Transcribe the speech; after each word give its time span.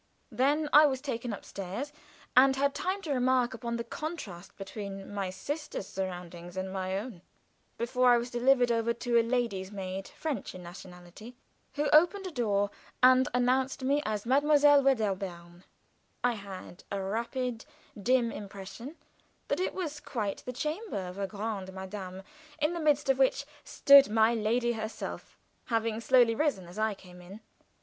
Then 0.31 0.67
I 0.73 0.87
was 0.87 0.99
taken 0.99 1.31
upstairs, 1.31 1.93
and 2.35 2.55
had 2.55 2.73
time 2.73 3.03
to 3.03 3.13
remark 3.13 3.53
upon 3.53 3.75
the 3.77 3.83
contrast 3.83 4.57
between 4.57 5.13
my 5.13 5.29
sister's 5.29 5.85
surroundings 5.87 6.57
and 6.57 6.73
my 6.73 6.97
own, 6.97 7.21
before 7.77 8.09
I 8.09 8.17
was 8.17 8.31
delivered 8.31 8.71
over 8.71 8.93
to 8.93 9.19
a 9.19 9.21
lady's 9.21 9.71
maid 9.71 10.07
French 10.07 10.55
in 10.55 10.63
nationality 10.63 11.35
who 11.75 11.87
opened 11.93 12.25
a 12.25 12.31
door 12.31 12.71
and 13.03 13.29
announced 13.31 13.83
me 13.83 14.01
as 14.03 14.25
Mlle. 14.25 14.39
Veddairebairne. 14.57 15.65
I 16.23 16.31
had 16.31 16.83
a 16.91 16.99
rapid, 16.99 17.65
dim 18.01 18.31
impression 18.31 18.95
that 19.49 19.59
it 19.59 19.75
was 19.75 19.99
quite 19.99 20.41
the 20.47 20.51
chamber 20.51 20.97
of 21.05 21.19
a 21.19 21.27
grande 21.27 21.71
dame, 21.91 22.23
in 22.59 22.73
the 22.73 22.79
midst 22.79 23.07
of 23.09 23.19
which 23.19 23.45
stood 23.63 24.09
my 24.09 24.33
lady 24.33 24.71
herself, 24.71 25.37
having 25.65 25.99
slowly 26.01 26.33
risen 26.33 26.65
as 26.67 26.79
I 26.79 26.95
came 26.95 27.21
in. 27.21 27.41